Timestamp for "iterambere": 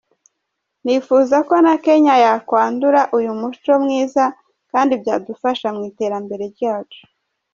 5.89-6.43